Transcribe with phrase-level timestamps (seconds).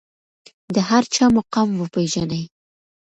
[0.75, 2.43] د هر چا مقام وپیژنئ.